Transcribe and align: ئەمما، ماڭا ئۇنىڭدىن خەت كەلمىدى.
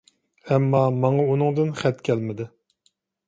ئەمما، 0.53 0.79
ماڭا 1.03 1.27
ئۇنىڭدىن 1.33 1.69
خەت 1.81 2.01
كەلمىدى. 2.09 2.51